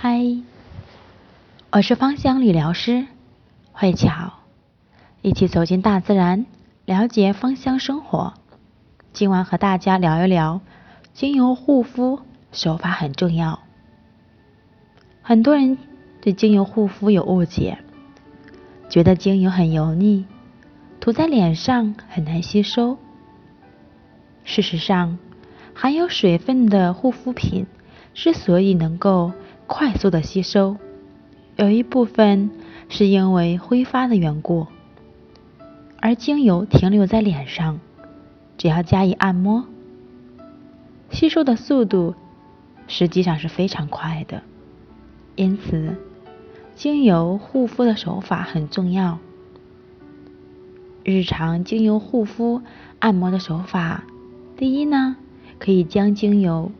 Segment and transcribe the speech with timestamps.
[0.00, 0.22] 嗨，
[1.72, 3.04] 我是芳香理疗师
[3.72, 4.32] 慧巧，
[5.22, 6.46] 一起走进大自然，
[6.84, 8.34] 了解芳香生活。
[9.12, 10.60] 今晚和大家聊一聊，
[11.14, 12.20] 精油护肤
[12.52, 13.58] 手法很重要。
[15.20, 15.76] 很多人
[16.20, 17.78] 对精油护肤有误解，
[18.88, 20.26] 觉得精油很油腻，
[21.00, 22.98] 涂在脸上很难吸收。
[24.44, 25.18] 事实上，
[25.74, 27.66] 含有水分的护肤品
[28.14, 29.32] 之所以能够
[29.68, 30.78] 快速的吸收，
[31.56, 32.50] 有一部分
[32.88, 34.66] 是因为挥发的缘故，
[36.00, 37.78] 而精油停留在脸上，
[38.56, 39.66] 只要加以按摩，
[41.10, 42.14] 吸收的速度
[42.86, 44.42] 实际上是非常快的。
[45.36, 45.96] 因此，
[46.74, 49.18] 精油护肤的手法很重要。
[51.04, 52.62] 日常精油护肤
[53.00, 54.04] 按摩的手法，
[54.56, 55.16] 第一呢，
[55.58, 56.72] 可以将精油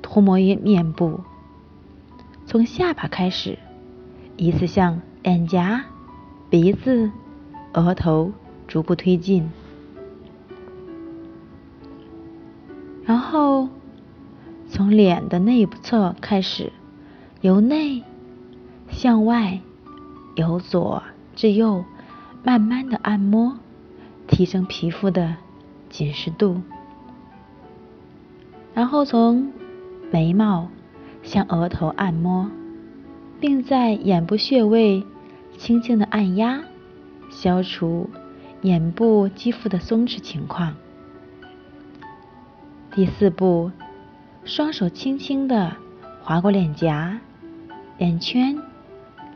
[0.00, 1.20] 涂抹于面部。
[2.52, 3.58] 从下巴开始，
[4.36, 5.86] 依次向脸颊、
[6.50, 7.10] 鼻子、
[7.72, 8.30] 额头
[8.68, 9.50] 逐步推进，
[13.06, 13.70] 然后
[14.68, 16.70] 从脸的内部侧开始，
[17.40, 18.02] 由内
[18.90, 19.58] 向外，
[20.36, 21.02] 由左
[21.34, 21.86] 至右，
[22.44, 23.56] 慢慢的按摩，
[24.28, 25.36] 提升皮肤的
[25.88, 26.60] 紧实度，
[28.74, 29.50] 然后从
[30.10, 30.68] 眉毛。
[31.22, 32.50] 向额头按摩，
[33.40, 35.04] 并在眼部穴位
[35.56, 36.62] 轻轻的按压，
[37.30, 38.10] 消除
[38.62, 40.74] 眼部肌肤的松弛情况。
[42.94, 43.70] 第四步，
[44.44, 45.76] 双手轻轻的
[46.22, 47.18] 划过脸颊、
[47.98, 48.58] 眼圈，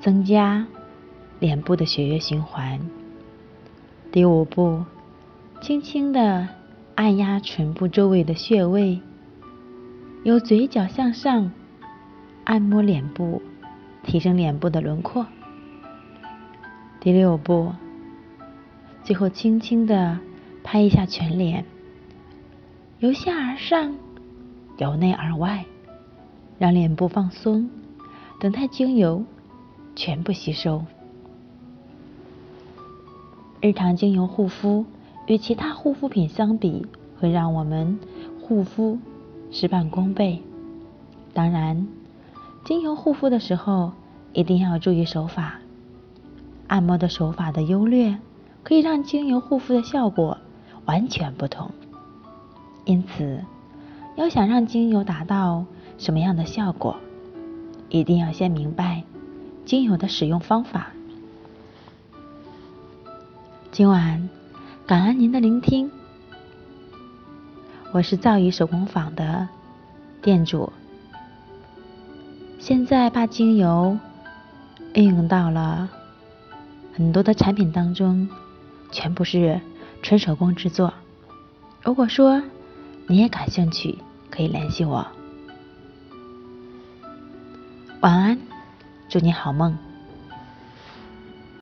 [0.00, 0.66] 增加
[1.38, 2.80] 脸部的血液循环。
[4.12, 4.84] 第五步，
[5.60, 6.48] 轻轻的
[6.94, 9.00] 按压唇部周围的穴位，
[10.24, 11.50] 由嘴角向上。
[12.46, 13.42] 按摩脸部，
[14.04, 15.26] 提升脸部的轮廓。
[17.00, 17.72] 第六步，
[19.02, 20.16] 最后轻轻的
[20.62, 21.64] 拍一下全脸，
[23.00, 23.96] 由下而上，
[24.78, 25.64] 由内而外，
[26.56, 27.68] 让脸部放松，
[28.38, 29.24] 等待精油
[29.96, 30.84] 全部吸收。
[33.60, 34.86] 日常精油护肤
[35.26, 36.86] 与其他护肤品相比，
[37.18, 37.98] 会让我们
[38.40, 39.00] 护肤
[39.50, 40.40] 事半功倍。
[41.34, 41.84] 当然。
[42.66, 43.92] 精油护肤的时候，
[44.32, 45.60] 一定要注意手法。
[46.66, 48.18] 按摩的手法的优劣，
[48.64, 50.36] 可以让精油护肤的效果
[50.84, 51.70] 完全不同。
[52.84, 53.44] 因此，
[54.16, 55.64] 要想让精油达到
[55.96, 56.96] 什么样的效果，
[57.88, 59.04] 一定要先明白
[59.64, 60.88] 精油的使用方法。
[63.70, 64.28] 今晚，
[64.88, 65.88] 感恩您的聆听。
[67.92, 69.46] 我是造诣手工坊的
[70.20, 70.72] 店主。
[72.66, 73.96] 现在把精油
[74.94, 75.88] 应用到了
[76.96, 78.28] 很多的产品当中，
[78.90, 79.60] 全部是
[80.02, 80.92] 纯手工制作。
[81.80, 82.42] 如果说
[83.06, 83.96] 你也感兴趣，
[84.32, 85.06] 可以联系我。
[88.00, 88.36] 晚安，
[89.08, 89.78] 祝你好梦。